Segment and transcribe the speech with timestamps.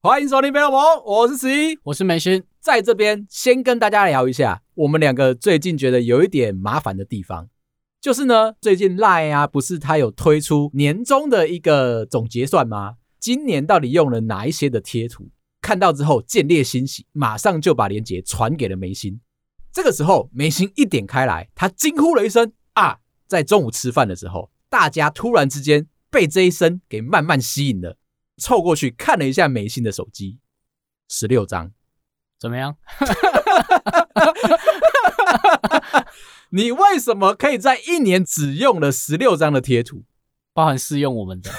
[0.00, 7.48] 欢迎收听《贝洛蒙》，我是十一，我是美勋，在这边先跟大家聊一下，我们两个最近觉得有一点麻烦的地方，
[8.00, 12.94] 就是呢，最近 LINE 啊，不是它有推出年终的一个总结算吗？
[13.18, 15.30] 今年到底用了哪一些的贴图？
[15.62, 19.18] 看到之后见猎欣喜，马上就把链接传给了梅心。
[19.72, 27.96] 这个时候，梅心一点开来，他惊呼了一声：“啊！”在中午吃饭的时候，大家突然之间被这一声给慢慢吸引了。
[28.36, 30.38] 凑过去看了一下梅心的手机，
[31.08, 31.72] 十六张，
[32.40, 32.76] 怎么样？
[36.50, 40.04] 你为什么可以在一年只用了十六张的贴图，
[40.52, 41.50] 包含试用我们的？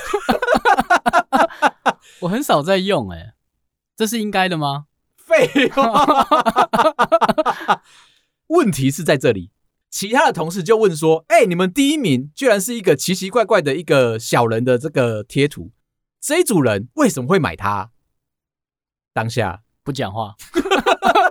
[2.22, 3.34] 我很少在用，欸，哎，
[3.96, 4.86] 这是应该的吗？
[5.18, 6.28] 废话。
[8.48, 9.52] 问题是在这里，
[9.90, 15.72] 其他的同事就问说：“哎，你们第一名居然是一个奇奇怪怪的一个小人的这个贴图。”
[16.20, 17.92] 这一组人为什么会买它？
[19.14, 20.36] 当下不讲话，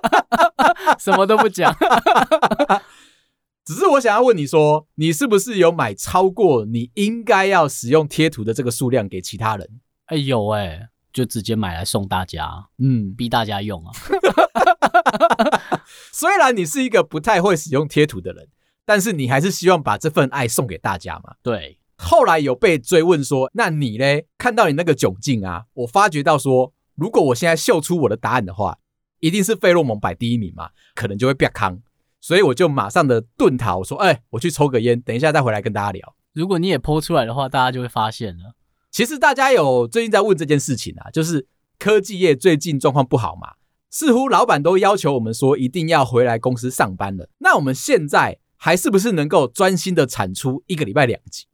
[1.00, 1.74] 什么都不讲。
[3.64, 9.80] 只是我想要问你说，你是不是有买超过你应该要使用贴图的这个数量给其他人？
[10.06, 13.92] 哎有哎，就直接买来送大家，嗯，逼大家用啊。
[16.12, 18.48] 虽然你是一个不太会使用贴图的人，
[18.84, 21.34] 但是你还是希望把这份爱送给大家嘛？
[21.42, 21.78] 对。
[21.96, 24.27] 后来有被追问说：“那你嘞？
[24.36, 28.78] 看到你那个窘境啊，我发觉到说，如果我现在秀出我的答案的话，
[29.20, 31.80] 一定是费洛蒙摆第一名嘛，可能就会变康。
[32.20, 38.54] 所以我就马上的遁逃，说：‘哎，我去抽个烟，等一下再回来跟大家聊。’如果你也 po 出来的话，大家就会发现了。
[38.92, 41.46] 其实大家有最近在问这件事情啊，就是
[41.78, 43.54] 科技业最近状况不好嘛，
[43.90, 47.26] 似乎老板都要求我们说一定要回来公司上班了。
[47.38, 51.47] 那我们现在还是不是能够专心的产出一个礼拜两集？”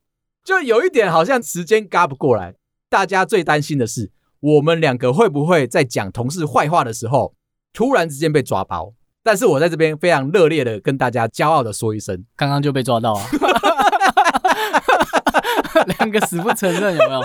[0.45, 2.57] 就有一点好像时间赶不过来，
[2.91, 4.11] 大家最担心的是
[4.41, 7.35] 我们两个会不会在讲同事坏话的时候
[7.73, 8.95] 突然之间被抓包？
[9.23, 13.23] 但是我在这边非常热烈的跟大家骄傲的说一声，刚刚就被抓到啊！
[15.99, 17.21] 两个死不承认有没有？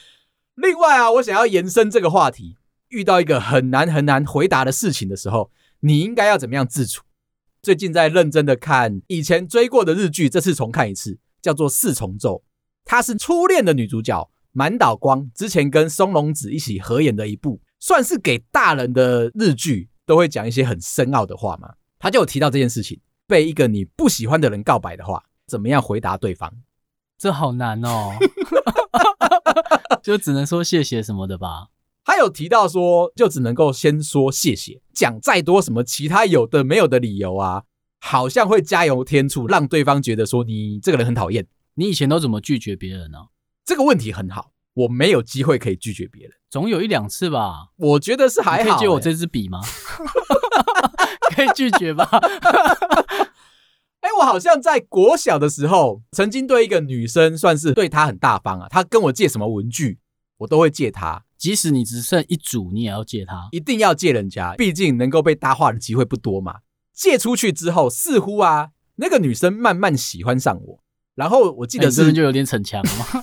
[0.56, 2.56] 另外啊，我想要延伸这个话题，
[2.88, 7.02] 遇到一个很难很难回答的事情的时候，你应该要怎么样自处？
[7.62, 12.36] 最近在认真的看以前追过的日剧，这次重看一次，叫做《四重奏》。
[12.84, 21.74] 她是初恋的女主角满岛光，之前跟松隆子一起合演的一部，算是给大人的日剧，都会讲一些很深奥的话嘛。
[21.98, 26.52] 她就有提到这件事情，被一个你不喜欢的人告白的话，怎么样回答对方？
[27.22, 28.10] 这好难哦，
[30.02, 31.68] 就只能说谢谢什么的吧。
[32.04, 37.62] 他有提到说，就只能够先说谢谢，讲再多什么其他有的没有的理由啊，
[38.00, 41.46] 好像会加油添醋，让对方觉得说你这个人很讨厌。
[41.74, 43.18] 你以前都怎么拒绝别人呢？
[43.64, 47.68] 这个问题很好，我没有机会可以拒绝别人，总有一两次吧。
[47.76, 48.70] 我觉得是还好。
[48.70, 49.60] 可以借我这支笔吗？
[51.36, 52.04] 可以拒绝吧？
[54.02, 58.66] 哎，我好像在国小的时候，曾经对一个女生算是对她很大方啊。
[58.68, 59.98] 她跟我借什么文具，
[60.38, 61.24] 我都会借她。
[61.38, 66.56] 即使你只剩一组，你也要借她，一定要借人家，毕竟能够被搭话的机会不多嘛。
[66.92, 70.80] 借出去之后，似乎啊，那个女生慢慢喜欢上我。
[71.14, 73.06] 然后我记得是、欸、就有点逞强嘛，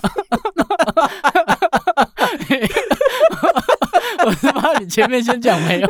[4.24, 5.88] 我是怕你前面先讲没有，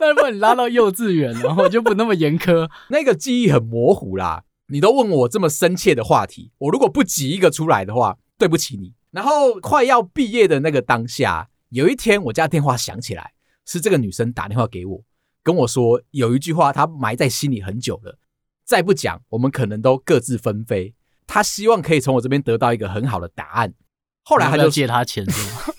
[0.00, 2.70] 但是把你拉到幼稚园，然后就不那么严苛。
[2.88, 8.94] 那个记忆很模糊啦，你都问我这么深切的话题，我如果不挤一个出来的话，对不起你。
[9.10, 13.32] 然后快要毕业的那个当下，有一天我家电话响起来，
[13.66, 15.02] 是这个女生打电话给我，
[15.42, 18.16] 跟我说有一句话她埋在心里很久了。
[18.64, 20.94] 再不讲，我们可能都各自纷飞。
[21.26, 23.74] 她希望可以从我这边得到一个很好的答案。
[24.22, 25.74] 后来他就借他钱是吗？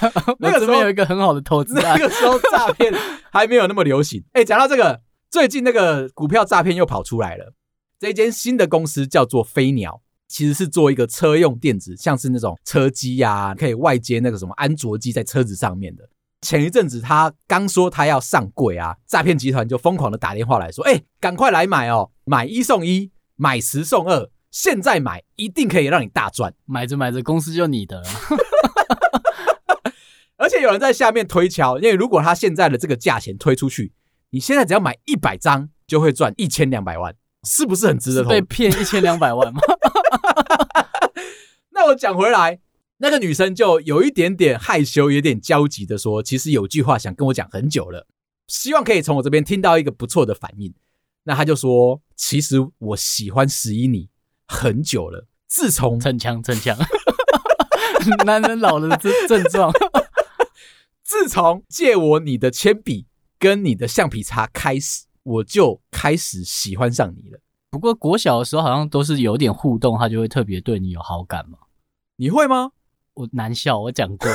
[0.38, 2.92] 那个时候有一个很好的投资，那个时候诈骗
[3.30, 4.22] 还没有那么流行。
[4.32, 5.00] 哎，讲到这个，
[5.30, 7.54] 最近那个股票诈骗又跑出来了。
[7.98, 16.08] 这间新的公司叫做飞鸟，其实是做一个车用电子，像是那种车机呀，可以外接那个什么安卓机在车子上面的。
[16.40, 28.08] 前一阵子他刚说他要上柜啊，诈骗集团就疯狂的打电话来说：“哎，赶快来买哦，买一送一，买十送二，现在买一定可以让你大赚，买着买着公司就你的了。”
[30.40, 33.92] 而且有人在下面推敲，因为如果他现在的这个价钱推出去，
[34.30, 37.14] 你现在只要买一百张就会赚一千两百万，
[37.44, 38.30] 是不是很值得投？
[38.30, 39.60] 被骗一千两百万吗？
[41.72, 42.60] 那我讲回来。
[43.02, 48.06] 那个女生就有一点点害羞，有点焦急的说：“其实有句话想跟我讲很久了，
[48.46, 50.74] 希望可以从我这边听到一个不错的反应。”
[51.24, 54.08] 那他就说：“其实我喜欢十一你
[54.46, 56.76] 很久了，自从逞强逞强，
[58.26, 59.99] 男人老了的症症状，自
[61.30, 63.06] 从借我你的铅笔
[63.38, 67.38] 跟你的橡皮擦开始，我就开始喜欢上你了。
[67.70, 71.56] 不过国小的时候好像都是有点互动，他就会特别对你有好感嘛？
[72.16, 72.72] 你会吗？”
[73.14, 74.28] 我难笑，我讲过，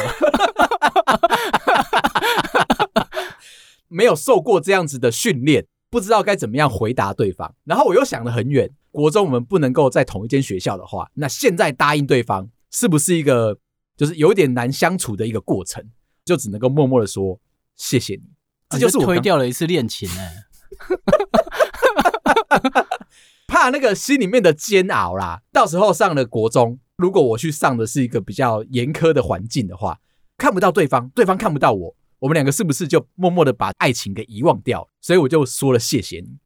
[3.90, 7.54] 没有受过这样子的训练，不知道该怎么样回答对方。
[7.66, 13.60] 然后我又想得很远，国中我们不能够在同一间学校的话，那现在答应对方是不是一个
[13.98, 15.84] 就是有点难相处的一个过程？
[16.26, 17.40] 就只能够默默的说
[17.76, 18.24] 谢谢你。
[18.70, 20.44] 这就是我推掉了一次恋情哎，
[23.48, 26.80] 怕那个心里面的煎熬啦，到时候上了国中。
[26.98, 30.00] 如果我去上的是一个比较严苛的环境的话，
[30.38, 34.90] 看不到对方，对方看不到我，我们两个是不是就默默的把爱情给遗忘掉？
[35.02, 36.38] 所以我就说了谢谢你。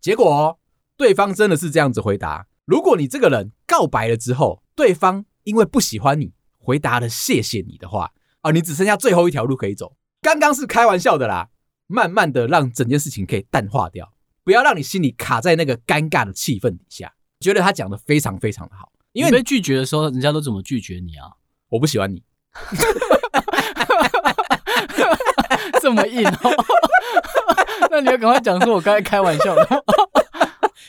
[0.00, 0.56] 结果哦，
[0.96, 8.12] 对方真的是这样子回答：如果你这个人告白了之后，对方因为不喜欢你，回答了谢谢你的话，
[8.42, 9.96] 啊，你只剩下最后一条路可以走。
[10.20, 11.48] 刚刚是开玩笑的啦，
[11.86, 14.12] 慢慢的让整件事情可以淡化掉，
[14.44, 17.12] 不要让你心里卡在那个尴尬的气氛底下。
[17.40, 18.90] 觉得他讲的非常非常的好。
[19.12, 21.30] 因为你被拒绝的时候，人家都怎么拒绝你啊？
[21.68, 22.22] 我不喜欢你，
[25.80, 26.64] 这么硬哦。
[27.90, 29.84] 那你要赶快讲说，我刚才开玩笑的。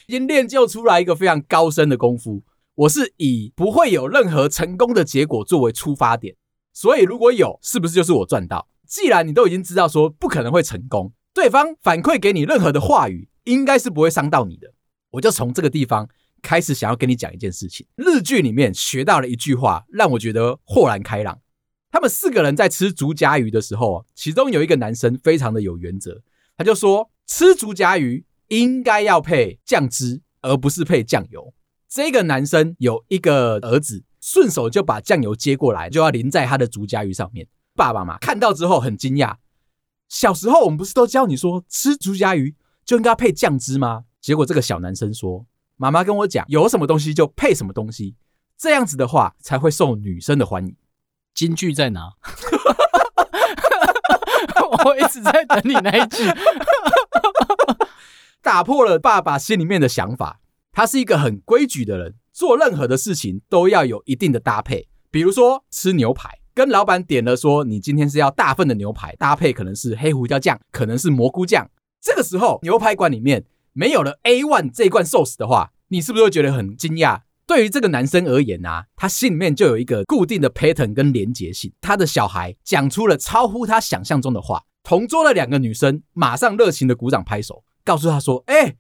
[0.08, 2.44] 已经练就出来一个非常高深的功夫。
[2.76, 6.36] 我是以不会有任何成功的结果作为出发点，
[6.74, 8.68] 所以如果有，是不是就是我赚到？
[8.88, 14.74] 既然你都已经知道说不可能会成功，对方反馈给你任何的话语，应该是不会伤到你的。
[15.12, 16.10] 我就从这个地方。
[16.42, 17.86] 开始想要跟你讲一件事情。
[17.98, 21.38] 日剧里面学到了一句话，让我觉得豁然开朗。
[21.92, 26.22] 他们四个人在吃竹荚鱼的时候，其中有一个男生非常的有原则，
[26.56, 31.54] 他就说吃竹荚鱼应该要配酱汁，而不是配酱油。
[31.90, 37.48] 这个男生有一个儿子，顺手就把酱油接过来，就要淋在他的竹夹鱼上面。
[37.76, 39.38] 爸爸嘛看到之后很惊讶。
[40.08, 42.56] 小时候我们不是都教你说吃竹夹鱼
[42.86, 44.04] 就应该配酱汁吗？
[44.22, 45.48] 结果这个小男生说。
[45.78, 48.16] 妈妈跟我讲，有什么东西就配什么东西，
[48.56, 50.76] 这样子的话才会受女生的欢迎。
[51.34, 52.12] 金句在哪？
[54.86, 56.24] 我一直在等你那一句。
[58.44, 60.40] 打破了爸爸心里面的想法，
[60.72, 64.88] 他是一个很规矩的人，做任何的事情都要有一定的搭配。
[65.12, 71.70] 比如说吃牛排，跟老板点了说，你今天是要大份的牛排，搭配可能是黑胡椒酱，可能是蘑菇酱。
[72.02, 73.44] 这个时候牛排馆里面。
[73.72, 77.22] 没有了 A1 这一罐寿司的话，你是不是会觉得很惊讶？
[77.46, 81.72] 对于这个男生而言啊，他心里面就有一个固定的 pattern 跟连结性。
[81.80, 88.76] 他的小孩讲出了超乎他想象中的话，同桌的两个女生马上热情的鼓掌拍手，告诉他说：“哎，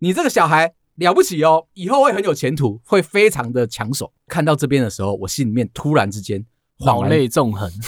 [0.00, 6.44] 你这个小孩了不起哦，以后会很有前途，会非常的抢手。”看到这边的时候，我心里面突然之间
[6.78, 7.70] 老泪纵横。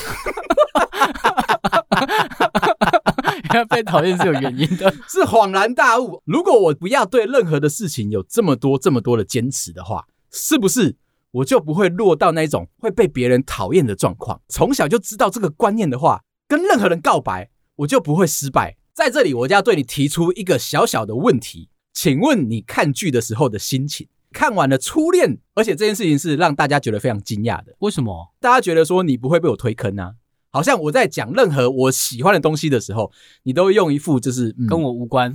[3.70, 6.20] 被讨厌是有原因的，是恍然大悟。
[6.26, 10.94] 如果我不要对任何的事情有这么多、这么多的坚持的话，是不是
[11.30, 14.38] 我就不会落到那种会被别人讨厌的状况？
[14.48, 18.76] 从小就知道这个观念的话，跟任何人告白，我就不会失败。
[18.92, 24.06] 在这里，我就要对你提出一个小小的问题，请问你看剧的时候的心情？
[24.30, 27.74] 看完了初恋，而且这件事情是让大家觉得非常惊讶的。
[27.78, 28.34] 为什么？
[28.38, 30.12] 大家觉得说你不会被我推坑呢、啊？
[30.50, 33.10] 好像我在讲任何我喜欢的东西的时候，
[33.44, 35.32] 你都会用一副就是、嗯、跟我无关，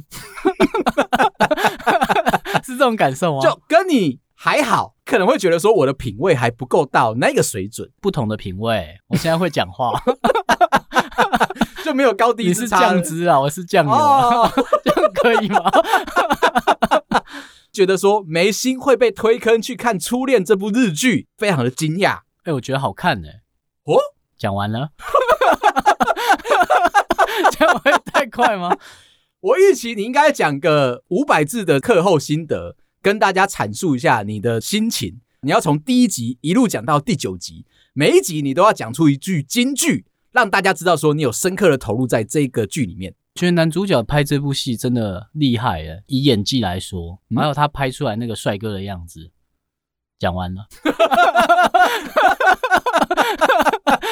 [2.64, 3.42] 是这种感受吗？
[3.42, 7.90] 就跟你还好，可能会觉得说我的品味还不够到那个水准。
[8.00, 10.00] 不同的品味，我现在会讲话，
[11.92, 12.48] 就没有高低。
[12.48, 15.70] 你是酱汁啊，我是酱油、啊，哦、 这样可以吗？
[17.74, 22.20] 觉得说眉心会被推坑去看《初恋》这部日剧，非常的惊讶。
[22.44, 23.42] 哎、欸，我觉得好看呢、欸。
[23.84, 23.98] 哦。
[24.38, 24.92] 讲完了，
[27.52, 28.74] 这样会太快吗？
[29.42, 35.20] 我预期你应该讲个五百字的课后心得，跟大家阐述一下你的心情。
[35.42, 43.14] 你要从第一集一路讲到第九集，每一集你都要讲出一句金句，让大家知道说你有深刻的投入在这个剧里面。
[43.36, 49.32] 觉得男主角拍这部戏真的厉害耶，以演技来说，还有他拍出来那个帅哥的样子。
[50.20, 50.68] 讲完了。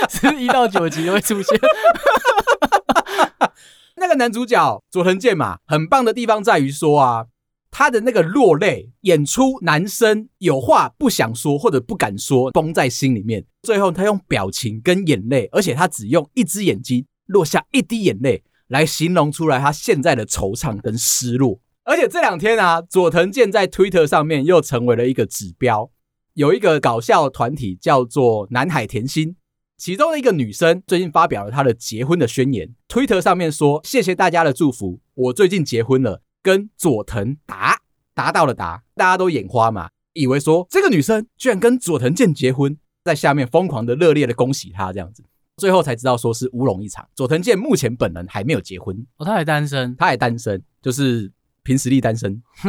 [0.09, 1.59] 是一到九集都会出现。
[3.97, 7.25] 那个男主角佐藤健嘛，很棒的地方在于说啊，
[7.71, 13.45] 他的那个落泪，演出男生有话不想说或者不敢说，绷在心里面。
[13.63, 21.59] 最后他用表情跟眼泪，而且他只用一只眼睛落下一滴眼泪来形容出来他现在的惆怅跟失落。
[21.83, 25.91] 而且这两天啊，佐藤健在 Twitter 上面又成为了一个指标。
[26.33, 29.35] 有一个搞笑团体叫做南海甜心，
[29.77, 37.77] 其中的一个女生最近发表了她的结婚的宣言，Twitter 上面说：“谢谢大家的祝福，我最近结婚了。”跟佐藤达
[38.13, 45.23] 达到了达，大家都眼花嘛，以为说这个女生居然跟佐藤健结婚，在下面疯狂的热烈的恭喜她这样子，
[45.57, 47.07] 最后才知道说是乌龙一场。
[47.15, 51.31] 佐藤健目前本人还没有结婚哦，他还单身，他还单身，就是
[51.63, 52.41] 凭实力单身，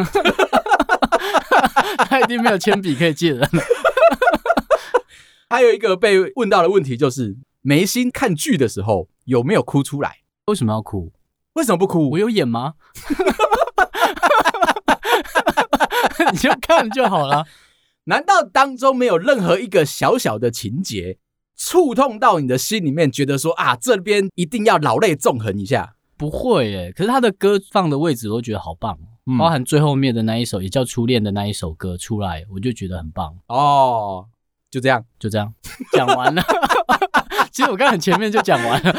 [2.09, 3.49] 他已经没有铅笔可以借人。
[5.49, 10.19] 还有一个被问到的问题就是，眉心看剧的时候有没有哭出来？
[10.47, 11.13] 为什么要哭？
[11.55, 12.11] 为什么不哭？
[12.11, 12.75] 我有演吗？
[16.33, 17.47] 你就看就好了。
[18.05, 21.19] 难道当中没有任何一个小小的情节
[21.57, 25.95] 触痛到你的心里面，觉得说啊，这边一定要老泪纵横一下？
[26.17, 26.93] 不会耶。
[26.95, 33.35] 可是他的歌放的位置，我都觉得好棒，嗯、包含最后面的那一首，也叫《初恋》的那一首歌出来，我就觉得很棒。
[33.49, 34.27] 哦，
[34.71, 35.53] 就这样，就这样，
[35.93, 36.43] 讲完了。
[37.51, 38.95] 其实我刚才很前面就讲完了。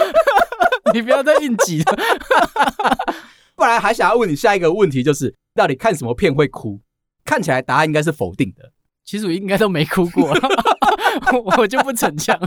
[0.93, 1.97] 你不要再硬挤了，
[3.55, 6.81] 不然还想要问你下一个问题，就是到底看什么片会哭？
[7.23, 8.71] 看起来答案应该是否定的。
[9.03, 10.33] 其实我应该都没哭过，
[11.57, 12.39] 我就不逞强。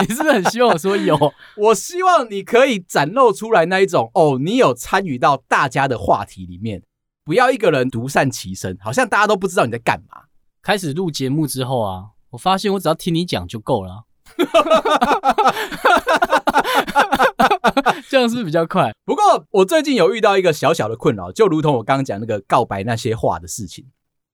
[0.00, 1.18] 你是不是很希望我说有？
[1.56, 6.82] 我希望你可以展露出来那一种哦，你有参与到大家的话题里面，
[7.24, 10.22] 不要一个人独善其身，好像大家都不知道你在干嘛。
[10.62, 14.04] 开始录节目之后啊，我发现我只要听你讲就够了。
[18.08, 18.92] 这样是不是比较快？
[19.04, 23.86] 不过我最近有遇到一个小小的困扰，就如同我刚刚讲那个告白那些话的事情。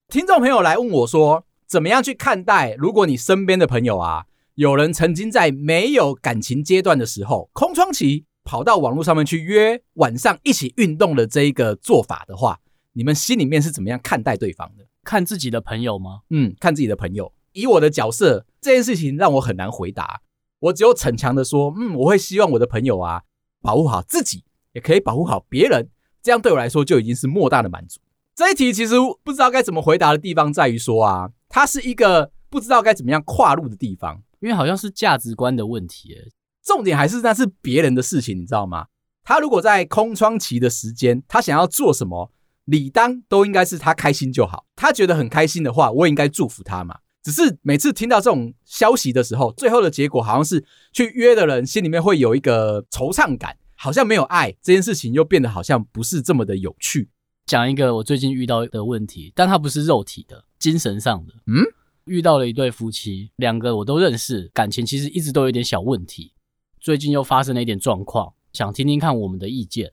[0.07, 2.73] 听众朋友来问我说，怎么样去看待？
[2.77, 12.59] 如果你身边的朋友啊，有人曾经在没有感情阶段的时候，空窗期跑到网络上面去约晚上一起运动的这一个做法的话，
[12.93, 14.85] 你们心里面是怎么样看待对方的？
[15.03, 16.21] 看自己的朋友吗？
[16.31, 17.31] 嗯，看自己的朋友。
[17.53, 20.21] 以我的角色，这件事情让我很难回答。
[20.59, 23.21] 我只有逞强的说，嗯，我会希望我的朋友啊，
[23.61, 25.89] 保护好自己，也可以保护好别人。
[26.21, 27.99] 这样对我来说就已经是莫大的满足。
[28.35, 36.15] 这一题其实不知道该怎么回答的地方在于说啊，它是一个不知道该怎么样跨入的地方，因为好像是价值观的问题。
[36.63, 38.87] 重点还是那是别人的事情，你知道吗？
[39.23, 42.31] 他如果在空窗期的时间，他想要做什么，
[42.65, 44.65] 理当都应该是他开心就好。
[44.75, 46.99] 他觉得很开心的话，我也应该祝福他嘛。
[47.23, 57.09] 只是每次听到这种消息的时候，最后的结果好像是去约的人心里面会有一个惆怅感，好像没有爱这件事情，又变得好像不是这么的有趣。
[57.45, 61.33] 讲一个我最近遇到的问题，但它不是肉体的，精神上的。
[61.47, 61.63] 嗯，
[62.05, 66.33] 遇到了一对夫妻，两个我都认识，感情其实一直都有点小问题。
[66.79, 69.91] 最近又发生了一点状况，想听听看我们的意见。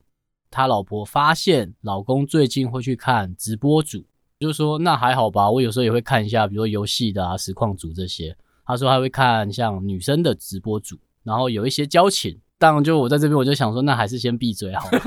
[0.51, 4.05] 他老婆发现老公最近会去看直播主。
[4.39, 8.37] 就说那还好吧，我有时候也会看一下，比如说游戏的啊、实况组这些。
[8.67, 12.37] 他说他会看像女生的直播组，然后有一些交情。
[12.59, 15.01] 当然，就我在这边，我就想说，那还是先闭嘴好了。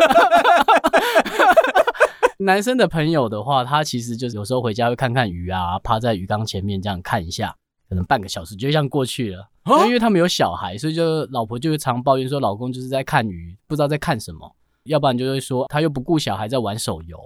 [2.39, 7.53] 男生的朋友的话，他其实就是有时候回家会看看鱼啊，趴在鱼缸前面这样看一下，
[7.89, 9.49] 可能半个小时就这样过去了。
[9.85, 14.55] 因为他们有小孩，所以就老婆就会常抱怨说，老公就是在看鱼，不知道在看什么。
[14.83, 17.19] 要不然就会说他又不顾小孩在玩手游。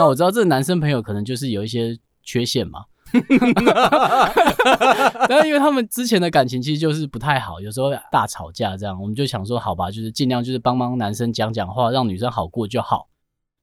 [0.00, 2.86] 那我知道这个男生朋友可能就是有一些缺陷嘛，
[5.28, 13.10] 但是因为他们之前的感情其实就是不太好，有时候大吵架这样，我们就想说好吧，就是尽量就是帮帮男生讲讲话，让女生好过就好。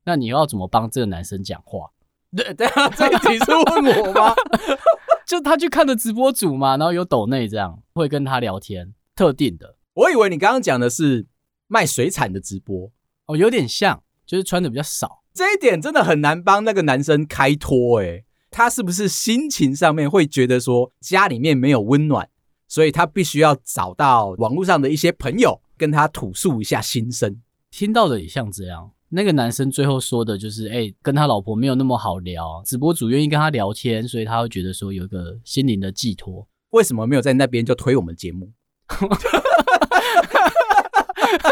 [0.06, 1.89] 那你要怎么帮这个男生讲话？
[2.36, 4.32] 对对啊，这个你是问我吗？
[5.25, 9.75] 就他去看的直播组嘛，然后有抖内这样会跟他聊天，特定的。
[9.96, 11.25] 我以为你刚刚讲的是
[11.65, 12.91] 卖水产的直播
[13.25, 15.24] 哦，有点像，就是穿的比较少。
[15.38, 22.27] 这一点真的很难帮那个男生开脱诶，他是不是心情上面会觉得说家里面没有温暖，
[22.67, 27.39] 所以他必须要找到网络上的一些朋友跟他吐诉一下心声。
[27.70, 36.48] 听到的也像这样，那个男生最后说的就是，哎，跟他老婆没有那么好聊，直播主愿意跟他聊天，所以他会觉得说有一个心灵的寄托。
[36.72, 38.51] 为什么没有在那边就推我们节目？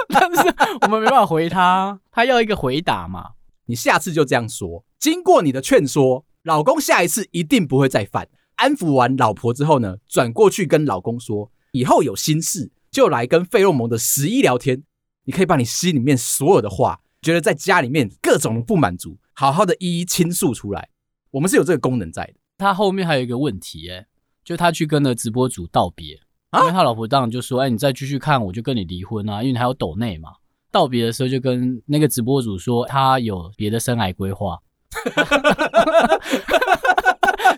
[0.10, 3.35] 但是我们没办法回他，他要一个回答嘛。
[3.66, 4.86] 你下次就这样说。
[5.00, 8.28] 经过你的劝说，老公下一次一定不会再犯。
[8.56, 14.84] 安抚完老婆之后呢，转过去跟老公说，以后有心事就来跟费洛蒙的十一聊天。
[15.26, 20.90] 你可以把你心里面所有的话，觉得在家里面各种不满足，好好的一一倾诉出来。
[21.32, 22.34] 我们是有这个功能在的。
[22.58, 24.08] 他后面还有一个问题、欸，哎，
[24.44, 26.14] 就他去跟了直播主道别，
[26.60, 30.30] 因为他老婆当然就说：“哎、欸，你再继续看，我就跟你离婚啊，因为你还有抖内嘛。”
[30.76, 34.60] 道别的时候就跟那个直播主说，他有别的生涯规划，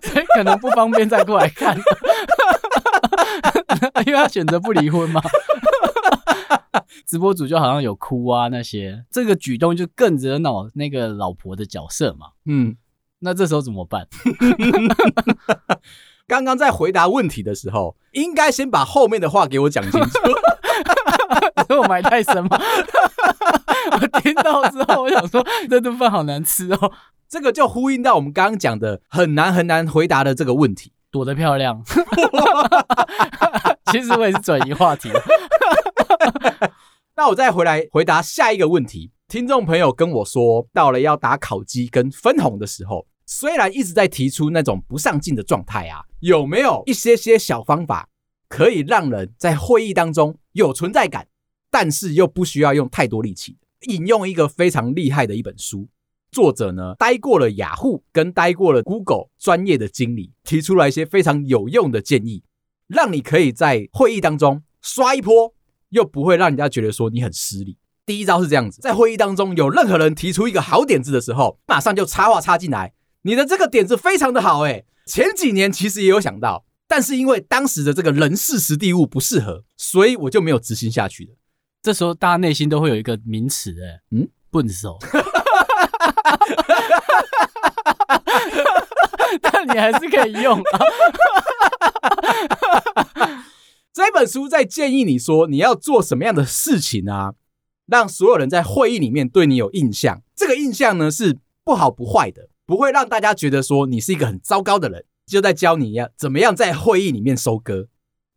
[0.03, 1.75] 所以可能不方便再过来看，
[4.05, 5.19] 因为他选择不离婚嘛。
[7.07, 12.27] 直播主就好像有哭啊那些，这个举动就更惹恼那个老婆的角色嘛。
[12.45, 12.77] 嗯。
[13.19, 14.07] 那这时候怎么办？
[16.27, 20.19] 刚刚在回答问题的时候，应该先把后面的话给我讲清楚。
[21.73, 22.59] 我埋太深吗？
[23.91, 26.91] 我听到之后，我想说这顿饭好难吃哦。
[27.29, 30.91] 这个就呼应到我们刚刚讲的很难很难回答的这个问题。
[31.09, 31.81] 躲得漂亮。
[33.91, 35.09] 其实我也是转移话题。
[37.15, 39.11] 那我再回来回答下一个问题。
[39.27, 48.07] 听众朋友跟我说，到了要打烤鸡跟分红的时候，虽然一直在提出那种不上进的状态啊，有没有一些些小方法
[48.47, 51.27] 可以让人在会议当中有存在感，
[51.69, 53.57] 但是又不需要用太多力气？
[53.89, 55.89] 引用一个非常厉害的一本书，
[56.31, 62.43] 作者呢待过了雅虎跟待过了 Google 专业的经理，提出了一些非常有用的建议，
[62.87, 65.53] 让你可以在会议当中刷一波，
[65.89, 67.77] 又不会让人家觉得说你很失礼。
[68.05, 72.93] 第一招是这样子，在会议当中有任何人提出一个好点子的时候，马上就插话插进来。
[73.27, 81.35] 你的这个点子非常的好，诶，前几年其实也有想到，但是因为当时的这个人事实地物不适合，所以我就没有执行下去了。
[81.81, 84.97] 这时候大家内心都会有一个名词，诶，嗯，笨手。
[89.41, 90.79] 但你还是可以用啊。
[93.91, 97.33] 这本书在建议你说你要做什么样的事情啊？
[97.87, 105.05] 让所有人在会议里面对你有印象，这个印象呢是不好不坏的，不会让大家觉得说你是一个很糟糕的人。
[105.25, 107.87] 就在教你要怎么样在会议里面收割。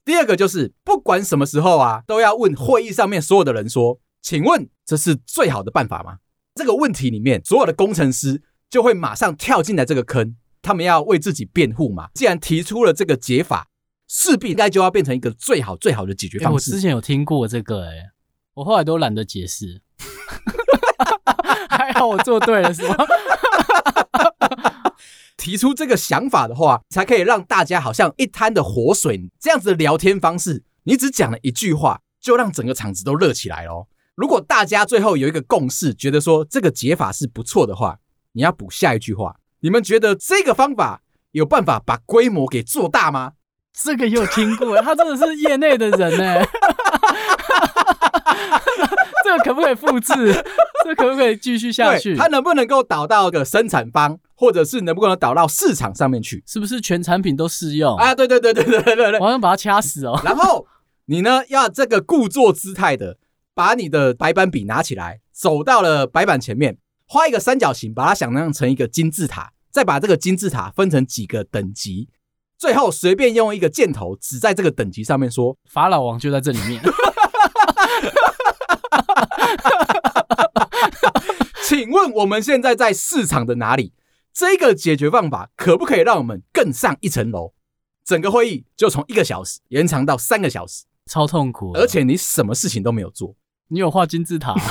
[0.05, 6.17] 第二个就是不管什么时候啊，都要问会议上面所有的人说：“请问这是最好的办法吗？”
[6.57, 12.09] 这个问题里面，所有的工程师就会马上跳进来这个坑，他们要为自己辩护嘛。
[12.15, 13.69] 既然提出了这个解法，
[14.09, 16.71] 势必应该就要变成一个最好最好的解决方式。
[16.71, 18.11] 欸，我之前有听过这个，欸，诶
[18.55, 19.81] 我后来都懒得解释，
[21.71, 22.97] 还好我做对了，是吗？
[25.41, 30.63] 提出这个想法的话，才可以让大家好像一滩的活水这样子的聊天方式。
[30.85, 33.89] 你只讲了一句话，就让整个场子都热起来咯。
[34.15, 37.97] 如果大家最后有一个共识，觉得说这个解法是不错的话，
[38.33, 39.37] 你要补下一句话。
[39.61, 41.01] 你们觉得这个方法
[41.31, 43.33] 有办法把规模给做大吗？
[43.73, 46.45] 这个有听过，他真的是业内的人呢。
[49.25, 50.15] 这个可不可以复制？
[50.85, 52.15] 这个、可不可以继续下去？
[52.15, 56.43] 他能不能够导到个生产方，或者是能不能导到市场上面去？
[56.47, 57.95] 是不是全产品都适用？
[57.99, 60.19] 啊，对对对对对对对，我要把它掐死哦。
[60.25, 60.67] 然后
[61.05, 63.19] 你呢，要这个故作姿态的，
[63.55, 72.09] 把你的白板笔拿起来，走到了白板前面，画一个三角形，把它想象成一个金字塔，再把这个金字塔分成几个等级，
[72.57, 76.81] 最后随便用一个箭头指在这个等级上面，说：“法老王就在这里面。
[81.69, 83.93] ”请问我们现在在市场的哪里？
[84.33, 87.53] 这个解决方法可不可以让我们更上一层楼？
[88.05, 93.37] 整个会议就从一个小时延长到三个小时，超痛苦，而且你什么事情都没有做。
[93.69, 94.55] 你有画金字塔？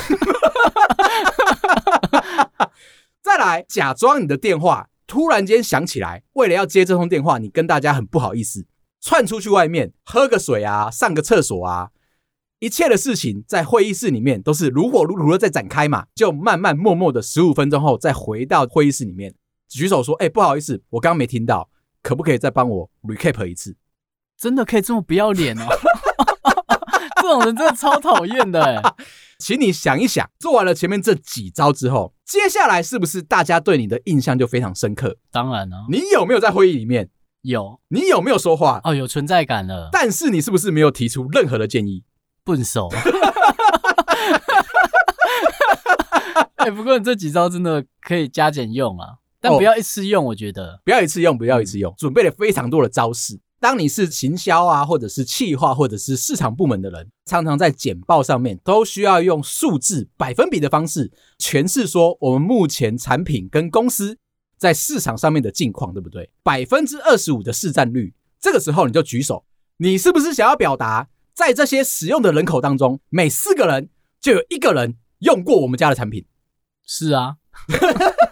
[3.22, 8.66] 再来，假装你的电话突然间响起来，为了要接这通电话，你跟大家很不好意思，
[9.00, 11.92] 窜出去外面喝个水啊，上个厕所啊。
[12.60, 19.34] 一切的事情在会议室里面都是如火如荼的在展开嘛，就慢慢默默的十五分钟后再回到会议室里面，
[19.70, 21.70] 举手说：“哎，不好意思，我刚刚没听到，
[22.02, 23.78] 可不可以再帮我 recap 一次？”
[24.38, 25.66] 真的可以这么不要脸哦？
[27.22, 28.82] 这种人真的超讨厌的哎！
[29.38, 35.18] 请你想一想，做完了前面这几招之后，接下来是不是大家对你的印象就非常深刻？
[35.32, 37.10] 当然了，你有没有在会议里面？
[37.44, 37.80] 有。
[37.90, 38.82] 你有没有说话？
[38.84, 39.90] 哦，有存在感了。
[39.92, 42.04] 但是你是不是没有提出任何的建议？
[42.44, 42.90] 笨手，
[46.56, 53.40] 哎，不过你这几招真的可以加减用啊，但不要一次用，我觉得、哦、不要一次用，不要一次用，准备了非常多的招式。
[53.60, 64.18] 当你是行销啊，或者是企划，或者是市场部门的人，常常在简报上面都需要用数字、百分比的方式诠释说我们目前产品跟公司
[64.58, 66.30] 在市场上面的境况，对不对？
[66.42, 69.44] 百分之二十五的市占率，这个时候你就举手，
[69.78, 71.10] 你是不是想要表达？
[71.34, 76.26] 在这些使用的人口当中，每四个人就有一个人用过我们家的产品。
[76.86, 77.36] 是啊，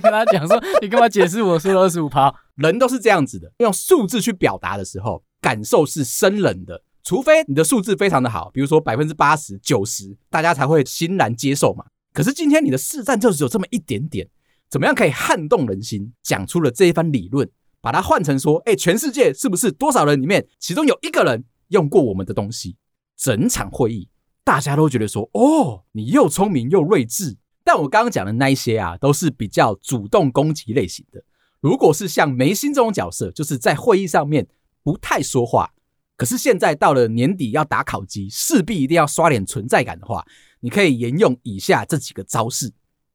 [0.00, 2.34] 跟他讲说，你干嘛解释我说的二十五趴？
[2.56, 6.82] 人都是这样子的，用数字去表达的时候，感受是生冷的。
[7.04, 11.84] 除非你的数字非常的好，比如说百分之八十、九十，大家才会欣然接受嘛。
[12.12, 14.28] 可是今天你的市占就只有这么一点点，
[14.70, 16.12] 怎么样可以撼动人心？
[16.22, 17.50] 讲出了这一番理论，
[17.80, 22.76] 把它换成说，哎，全世界是不是多少人里面，其中有一个人用过我们的东西？
[23.16, 24.08] 整场会议
[24.44, 27.36] 大家都觉得说，哦，你又聪明又睿智。
[27.64, 31.22] 但我刚刚讲的那一些啊，都是比较主动攻击类型的。
[31.60, 34.48] 如果是像眉心这种角色，就是在会议上面
[34.82, 35.72] 不太说话。
[36.16, 40.24] 可是现在到了年底要打考级，势必一定要刷点存在感的话，
[40.60, 42.72] 你可以沿用以下这几个招式：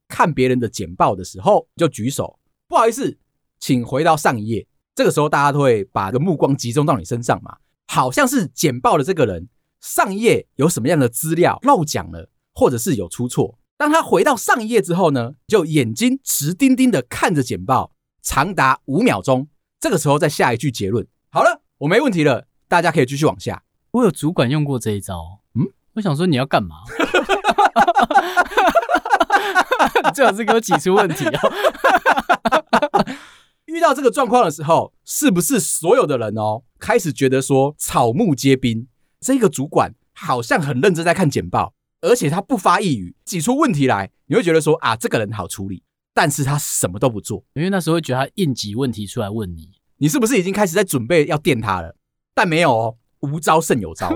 [0.07, 3.17] 看别人的简报的时候，就举手，不好意思，
[3.59, 4.67] 请回到上一页。
[4.95, 7.57] 这个时候大家都会把个目光集中到你身上嘛，
[7.87, 9.47] 好像是简报的这个人
[9.79, 13.57] 上一页有什么样的资料漏讲了，或者是有出错。
[13.77, 17.91] 当他回到上一页之后呢，就眼睛直盯盯的看着简报，
[18.23, 19.47] 长达五秒钟。
[19.79, 21.07] 这个时候再下一句结论。
[21.29, 22.47] 好了，我没问题了。
[22.67, 23.61] 大家可以继续往下。
[23.91, 25.41] 我有主管用过这一招。
[25.53, 26.77] 嗯，我想说你要干嘛？
[30.03, 31.53] 你 最好是给我挤出问题哦。
[33.65, 38.87] 遇到这个状况的时候，是不是所有的人哦开始觉得说草木皆兵？
[39.19, 41.73] 这个主管好像很认真在看简报，
[42.07, 45.83] 而且他不发一语，挤出问题来，你会觉得说啊，这个人好处理。
[46.13, 51.95] 但是他什么都不做，因为那时候会觉得他硬挤问题出来问你，你是不是已经开始在准备要电他了？
[52.33, 54.11] 但没有哦，无招胜有招，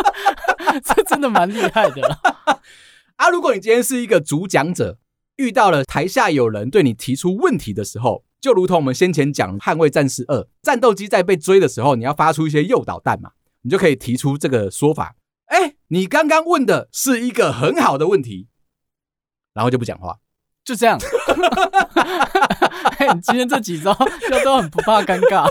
[0.82, 2.18] 这真的蛮厉害的
[3.16, 3.28] 啊！
[3.28, 4.98] 如果你今天是一个主讲者，
[5.36, 15.14] 遇到了台下有人对你提出问题的时候，就如同我们先前讲《捍卫战士二》，战斗机在被追的时候，你要发出一些诱导弹嘛，你就可以提出这个说法：
[15.48, 18.48] 哎，你刚刚问的是一个很好的问题，
[19.52, 20.18] 然后就不讲话，
[20.64, 20.98] 就这样。
[23.14, 23.94] 你今天这几招
[24.30, 25.48] 就都很不怕尴尬。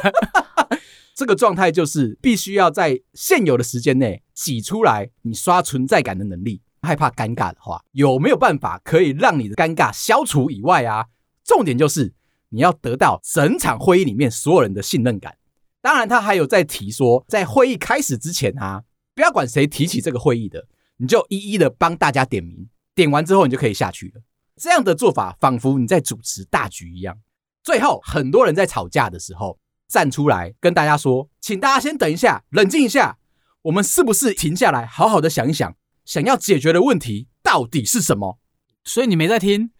[1.15, 6.61] 这个状态就是必须要在现有的时间内挤出来你刷存在感的能力。
[6.83, 11.07] 害怕尴尬的话，有没有办法可以让你的尴尬消除以外啊？
[11.43, 12.13] 重点就是
[12.49, 15.35] 你要得到整场会议里面所有人的信任感。
[15.81, 18.83] 当然，他还有在提说，在会议开始之前啊，
[19.17, 24.21] 不要管谁提起这个会议的，你就一一的帮大家点名，点完之后你就可以下去了。
[24.55, 27.17] 这样的做法仿佛你在主持大局一样。
[27.63, 29.57] 最后，很多人在吵架的时候。
[29.89, 33.17] 站出来跟大家说，请大家先等一下，冷静一下。
[33.61, 38.37] 我们是不是停下来，好好的想一想，想要解决的问题到底是什么？
[38.83, 39.71] 所以你没在听，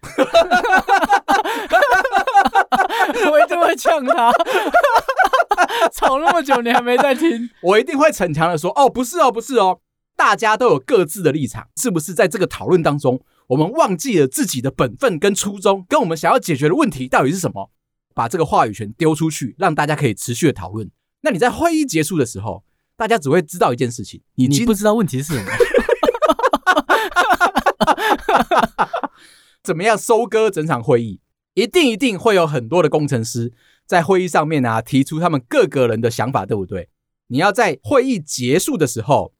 [3.30, 4.32] 我一定会呛他。
[5.92, 7.50] 吵那么久，你还没在听？
[7.62, 9.80] 我一定会逞强的说，哦，不是哦，不是哦，
[10.16, 17.70] 大家都有各自的立场，是不是在这个讨论当中，我们忘记了自己的本分跟初衷，跟我们想要解决的问题到底是什么？
[18.14, 20.90] 把这个话语权丢出去，让大家可以持续的讨论。
[21.20, 22.64] 那你在会议结束的时候，
[22.96, 25.50] 大家只会知道一件事情：你你不知道问题是什么。
[29.62, 31.20] 怎么样收割整场会议？
[31.54, 33.52] 一定一定会有很多的工程师
[33.88, 36.90] 在会议上面啊，提出他们各个人的想法，对不对？
[37.28, 39.32] 你要在会议结束的时候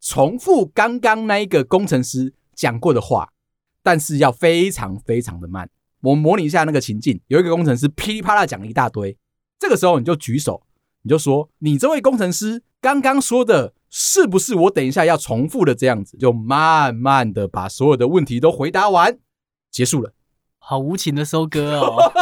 [0.00, 3.32] 重复刚刚那一个工程师讲过的话，
[3.82, 5.68] 但是要非常非常的慢。
[6.02, 9.18] 我们模拟一下那个情境，有一个工程师噼里啪啦讲了一大堆，
[9.58, 10.62] 这个时候你就举手，
[11.02, 19.18] 你就说：“你这位工程师刚刚说的是不是我等一下要重复的这样子？”就慢慢的把所有的问题都回答完，
[19.72, 20.12] 结束了。
[20.68, 22.12] 好无情的收割哦！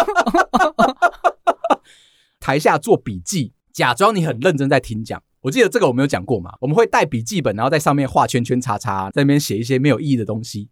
[2.39, 5.23] 台下做笔记，假装你很认真在听讲。
[5.41, 10.69] 我记得这个我没有讲过嘛，我们会带笔记本，然后在上面画圈圈叉叉，在那边写一些没有意义的东西。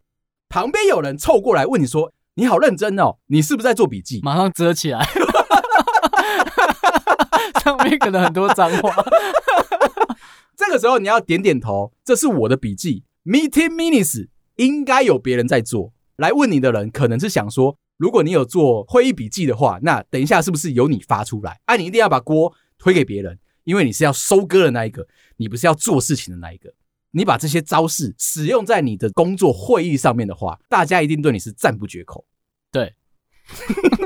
[0.51, 2.13] 旁边有人凑过来问你说。
[2.35, 4.21] 你好认真哦，你是不是在做笔记？
[4.23, 5.03] 马上遮起来，
[7.63, 8.91] 上面可能很多脏话。
[10.57, 13.05] 这个时候你要点点头，这是我的笔记。
[13.25, 15.93] Meeting minutes 应该有别人在做。
[16.23, 21.61] 来问你的人可能是想说，如果你有做会议笔记的话，那等一下是不是由你发出来？
[21.65, 25.05] 啊，你一定要把锅推给别人，因为你是要收割的那一个，
[25.37, 26.73] 你不是要做事情的那一个。
[27.11, 32.25] 你把这些招式使用在你的工作会议上面的话，大家一定对你是赞不绝口。
[32.71, 32.95] 对，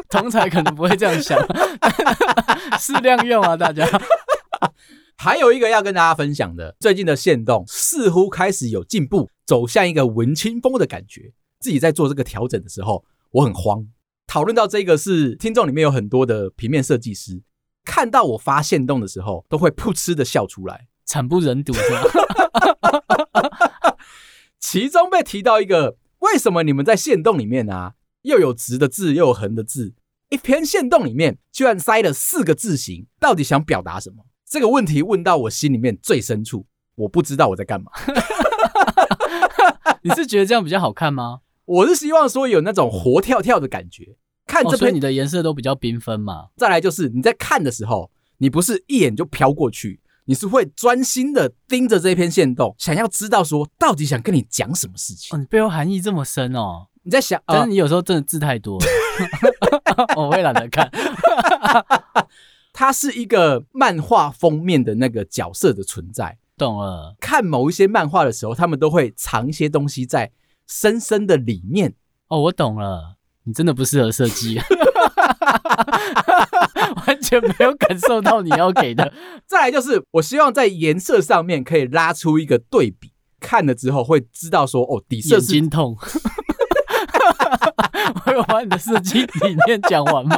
[0.08, 1.38] 同才可能不会这样想，
[2.80, 3.86] 适量用啊，大家。
[5.18, 11.32] 还有一个要跟大家分享的，最近的限动似乎开始有进步，走向一个文青风的感觉。
[11.66, 13.84] 自己在做这个调整的时候，我很慌。
[14.24, 17.42] 讨论到这个是听众里面有很多的平面设计师，
[17.84, 21.72] 看到我发现动的时候，都会噗嗤的笑出来，惨不忍睹。
[24.60, 29.92] 其中被提到一个，为什么你们在线动里面啊，又有直的字，又有横的字，
[30.28, 34.24] 一篇线动里面居然塞了四个字形，到底想表达什么？
[34.48, 37.90] 这个问题问到我心里面最深处，我不知道我在干嘛。
[40.02, 41.40] 你是觉得这样比较好看吗？
[41.66, 44.16] 我是希望说有那种活跳跳的感觉。
[44.46, 46.46] 看这篇，哦、你的颜色都比较缤纷嘛。
[46.56, 55.36] 再来就是你在看的时候，你不是一眼就飘过去，你是会专心的盯着这篇线动，想要知道说到底想跟你讲什么事情。
[55.36, 56.86] 哦，你背后含义这么深哦。
[57.02, 58.86] 你在想，但是你有时候真的字太多了，
[60.16, 60.90] 我会懒得看。
[62.72, 66.36] 它是一个漫画封面的那个角色的存在。
[66.56, 67.16] 懂了。
[67.18, 70.30] 看某一些漫画的时候，他们都会藏一些东西在
[70.66, 71.94] 深深的理念。
[72.28, 73.16] 哦，我懂了。
[73.44, 74.58] 你真的不适合设计，
[77.06, 79.12] 完全没有感受到你要给的。
[79.46, 85.96] 再来就是，我希望在颜色上面可以拉出一个对比，看了之后会知道说，哦，底色是眼睛痛。
[88.24, 90.36] 我有把你的设计理念讲完吗？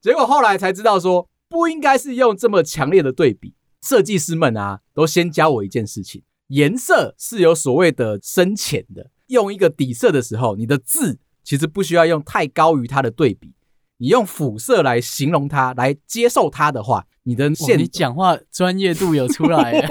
[0.00, 3.52] 结果后来才知道说，不应该是用这么强烈的对比。
[3.82, 9.10] 设计师们啊，都先教我一件事情：颜色是有所谓的深浅的。
[9.26, 11.18] 用一个底色的时候，你的字。
[11.44, 13.54] 其实不需要用太高于它的对比，
[13.98, 19.70] 你用肤色来形容它，来接受它的话，你的线，你讲话专业度有出来，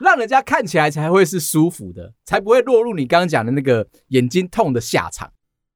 [0.00, 5.32] 让人家看起来才会是舒服的，才不会落入你刚刚讲的那个眼睛痛的下场。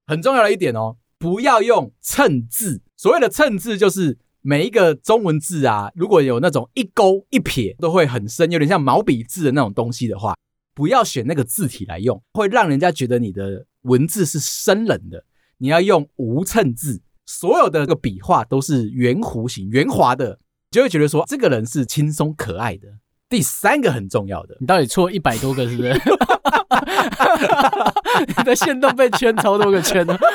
[0.09, 2.83] 很重要的一点哦，不要用衬字。
[2.97, 10.37] 所谓的衬字，就是每一个中文字啊，如果有那种一勾一撇都会很深，有点像毛笔字的那种东西的话。
[10.73, 15.25] 不要选那个字体来用，会让人家觉得你的文字是生冷的。
[15.57, 20.39] 你要用无衬字，所有的这个笔画都是圆弧形、圆滑的，
[20.71, 22.87] 就会觉得说这个人是轻松可爱的。
[23.29, 25.93] 第三个很重要的，你 到底错一百多个是不是？
[28.29, 30.17] 你的线都被圈超多个圈了。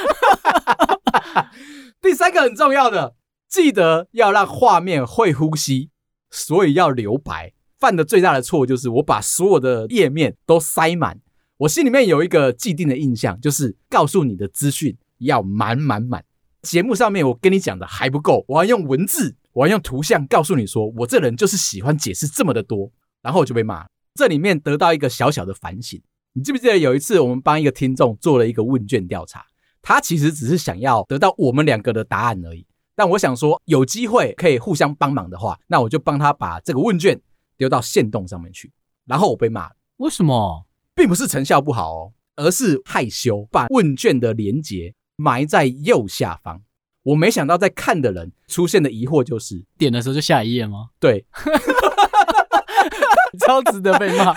[2.01, 3.13] 第三个很重要的，
[3.51, 5.89] 记得要让画面会呼吸，
[6.29, 7.51] 所以要留白。
[7.77, 11.19] 犯的最大的错误就是我把所有的页面都塞满，
[11.57, 16.23] 我心里面有一个既定的印象，就是告诉你的资讯要满满满。
[16.61, 22.89] 节目上面我跟你讲的还不够，我要用文字，我要用图像告诉你说，我这人就是喜欢解释这么的多，
[23.21, 23.85] 然后我就被骂。
[24.15, 29.45] 这里面得到一个小小的反省，你记不记得有一次我们帮一个听众做了一个问卷调查，
[29.81, 32.65] 他其实只是想要得到我们两个的答案而已。
[32.95, 37.19] 但我想说，有机会可以互相帮忙的话，那我就帮他把这个问卷。
[37.57, 38.71] 丢到线洞上面去，
[39.05, 39.75] 然后我被骂了。
[39.97, 40.65] 为什么？
[40.95, 46.63] 并不是成效不好哦，而是害羞，把问卷的连结埋在右下方。
[47.03, 50.87] 我没想到在看的人出现的疑惑就是：点的时候就下一页吗？
[50.99, 51.23] 对，
[53.45, 54.33] 超值得被骂。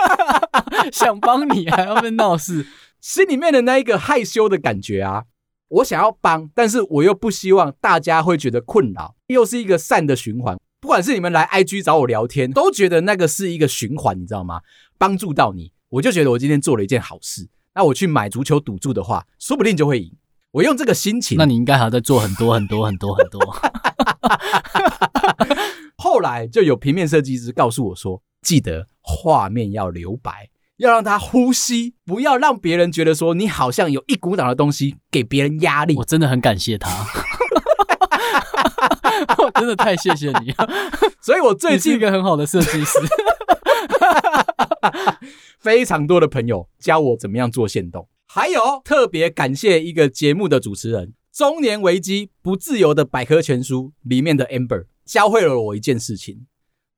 [0.90, 2.66] 想帮你还要被闹事，
[2.98, 5.24] 心里面的那一个害羞的感觉啊！
[5.68, 10.56] 我想要帮，但是我又不希望大家会觉得困扰，又是一个善的循环。
[10.80, 14.60] 不管是你们来 IG 找我聊天，都觉得那个是一个循环，你知道吗？
[14.98, 17.48] 帮助到你，我就觉得我今天做了一件好事。
[17.74, 20.14] 那我去买足球赌注的话，说不定就会赢。
[20.52, 23.40] 我用这个心情，那你应该还要再做很多很多很多很多。
[25.96, 35.94] 后来就有平面设计师告诉我说，记得画面要留白，要让它呼吸，不要让别人觉得说你好像有一股脑的东西给别人压力。
[35.96, 36.90] 我真的很感谢他。
[39.38, 40.68] 我真的太谢谢你了，
[41.20, 42.98] 所以我最近是一个很好的设计师，
[45.58, 56.46] 非常多的朋友教我怎么样做线动，还有特别感谢一个节目的主持人，《中年危机不自由的百科全书》里面的 Amber 教会了我一件事情：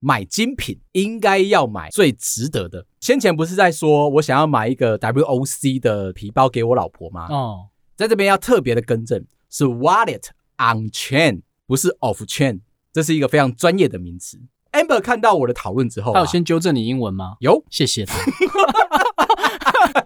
[0.01, 2.87] 买精品应该要买最值得的。
[3.01, 7.27] 先前不是在说我想要买一个 WOC 的皮包给我老婆吗？
[7.31, 10.29] 哦，在这边要特别的更正，是 Wallet
[10.59, 11.43] on Chain。
[11.69, 12.61] 不是 off chain，
[12.93, 14.39] 这是一个非常专业的名词。
[14.71, 17.35] Amber 看到我的讨论之后、啊，他有先纠正你英文吗？
[17.41, 18.17] 有，谢谢他。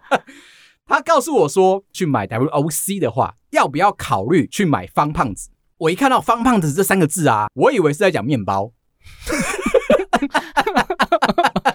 [0.88, 5.50] 他告诉我说，去买 WOC 的话，要不要考虑去买方胖子？
[5.76, 8.72] 我一看到方胖子这三个字啊，我以为是在讲面包。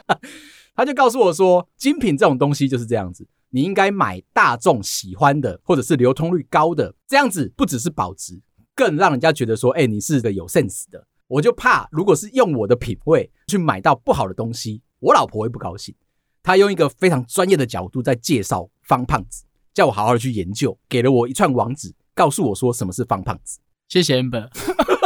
[0.76, 8.41] 他就告诉我说，精品这种东西就是这样子，你应该买大众喜欢的，或者是流通率高的，这样子不只是保值。
[8.76, 11.08] 更让人家觉得说，哎、你是个有 sense 的。
[11.28, 15.96] 我就怕，如果是用我的品味去买到不好的东西，我老婆会不高兴。
[16.44, 23.60] 他用一个非常专业的角度在介绍方胖子，叫我好好去研究，给了我一串网址，告诉我说什么是方胖子。
[23.88, 24.50] 谢谢 Amber，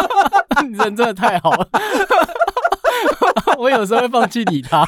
[0.68, 1.70] 你人真的太好了。
[3.60, 4.88] 我有时候会放弃理他。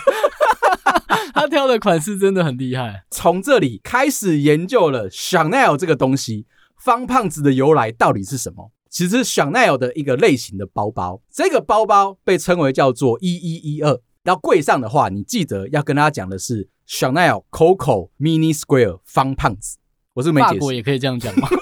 [1.33, 3.03] 他挑的款式真的很厉害。
[3.11, 6.45] 从这里开始研究了 Chanel 这个东西，
[6.77, 8.71] 方胖子的由来到底是什么？
[8.89, 13.99] 其实 Chanel 的一个类型的包包，这个包包被称为叫做一一一二。
[14.23, 19.77] 要柜上的话，你记得要跟大家讲的是 Chanel Coco Mini Square 方胖子。
[20.13, 21.49] 我是没解释，法国也可以这样讲吗？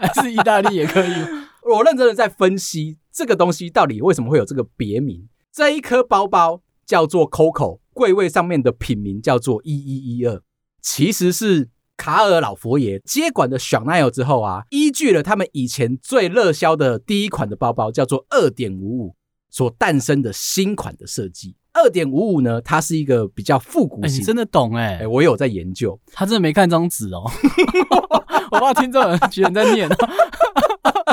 [0.00, 1.12] 还是意大利也可以？
[1.68, 5.28] 我认真的在分析这个东西到底为什么会有这个别名。
[5.52, 10.40] 这一颗包包叫做 Coco，柜位上面的品名叫做一一一二，
[10.80, 19.16] 其实是卡尔老佛爷接管的 Chanel 之后啊，依据了他们以前最热销的第一款的包包叫做二点五五
[19.50, 21.56] 所诞生的新款的设计。
[21.72, 27.24] 二点五五呢，它是一个比较复古型，欸、你真的懂哎、欸欸，我有在研究，他真的没看张纸哦，
[28.52, 29.88] 我怕听众人觉得在念。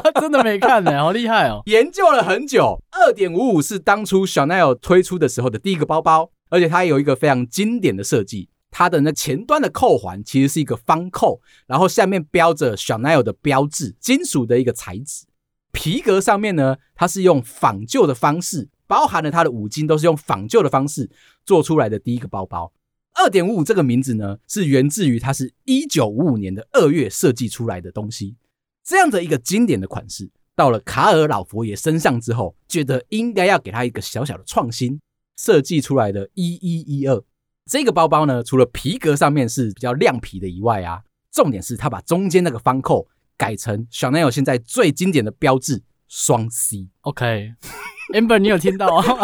[0.04, 1.62] 他 真的没看呢、好厉害哦！
[1.66, 15.26] 研究了很久，二点五五是当初 Chanel 推出的时候的第一个包包，而且它有一个非常经典的设计，它的那前端的扣环其实是一个方扣，然后下面标着 Chanel 的标志，金属的一个材质。
[15.72, 21.10] 皮革上面呢，它是用仿旧的方式，包含了它的五金都是用仿旧的方式
[21.46, 22.74] 做出来的第一个包包。
[23.16, 28.36] 二点五五这个名字呢，是源自于它是一九五五年的二月设计出来的东西。
[28.84, 35.00] 这样的一个经典的款式，到了卡尔老佛爷身上之后，觉得应该要给他一个小小的创新，
[35.38, 37.24] 设计出来的一一一二
[37.66, 46.90] 这个包包呢，除了皮革上面是比较亮皮的以外啊，重点是他把中间那个方扣改成 Chanel 现在最经典的标志双 C。
[47.02, 49.04] OK，Amber，你有听到啊？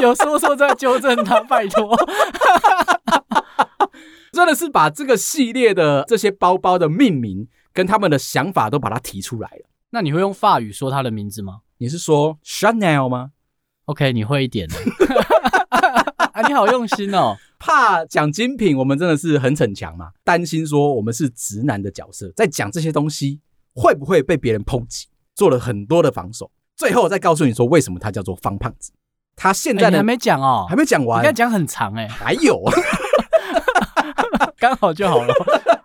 [0.00, 1.96] 有说错再纠正他，拜托。
[4.32, 9.68] 真的是把这个系列的这些包包的命名跟他们的想法都把它提出来了。
[9.90, 11.60] 那你会用法语说它的名字吗？
[11.78, 13.30] 你是说 Chanel 吗
[13.86, 14.68] ？OK，你会一点。
[16.32, 17.36] 啊，你好用心哦。
[17.58, 20.10] 怕讲精品，我们真的是很逞强嘛。
[20.24, 23.40] 担心说我们是直男的角色，在讲这些东西
[23.74, 25.06] 会不会被别人抨击？
[25.34, 28.92] 做了很多的防守，最后再告诉你说为什么它叫做方胖子。
[29.36, 32.08] 他现在还没讲哦，还没讲完，应该讲很长哎、欸。
[32.08, 32.62] 还有。
[34.60, 35.34] 刚好就好了。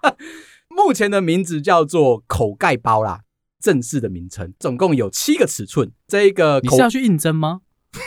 [0.67, 3.21] 目前的名字叫做口盖包啦，
[3.61, 5.93] 正式的名称，总共有七个尺寸。
[6.05, 7.61] 这一个你是要去应征吗？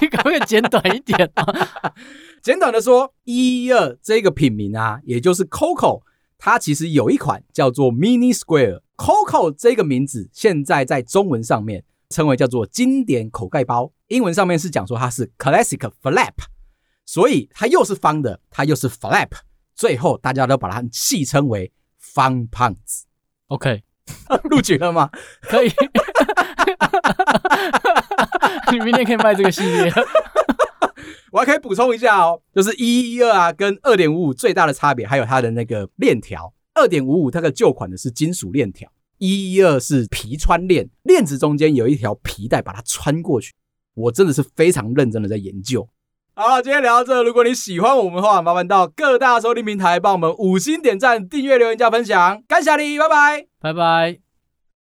[0.00, 1.94] 你可不可以简短一点啊？
[2.42, 6.02] 简短的说，一一二这个品名啊，也就是 Coco，
[6.36, 8.80] 它其实有一款叫做 Mini Square。
[8.96, 16.34] Coco 这个名字现在在中文上面称为叫做经典口盖包，英文上面是讲说它是 Classic Flap。
[17.10, 19.30] 所以它又是方的，它又是 flap，
[19.74, 23.04] 最后大家都把它戏称为方胖子。
[23.48, 23.82] OK，
[24.48, 25.10] 录取了吗？
[25.42, 25.70] 可以。
[28.70, 29.92] 你明天可以卖这个系列。
[31.32, 36.54] 我还可以补充一下哦，就是一一二啊，跟二点五五最大的差别还有它的那个链条。
[36.74, 43.52] 二点五五它的旧款的是金属链条，一一二是皮穿链，链子中间有一条皮带把它穿过去。
[43.94, 45.88] 我真的是非常认真的在研究。
[46.42, 47.22] 好，今天聊到这。
[47.22, 54.29] 如果你喜欢我们的话，麻烦到各大收听平台帮我们五星点赞、订阅、留言、加分享，感谢你，拜拜，拜拜。